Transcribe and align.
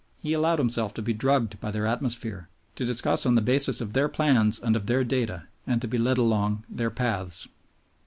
He 0.19 0.33
allowed 0.33 0.57
himself 0.57 0.95
to 0.95 1.03
be 1.03 1.13
drugged 1.13 1.59
by 1.59 1.69
their 1.69 1.85
atmosphere, 1.85 2.49
to 2.75 2.85
discuss 2.85 3.23
on 3.23 3.35
the 3.35 3.39
basis 3.41 3.81
of 3.81 3.93
their 3.93 4.09
plans 4.09 4.59
and 4.59 4.75
of 4.75 4.87
their 4.87 5.03
data, 5.03 5.43
and 5.67 5.79
to 5.79 5.87
be 5.87 5.99
led 5.99 6.17
along 6.17 6.65
their 6.67 6.89
paths. 6.89 7.47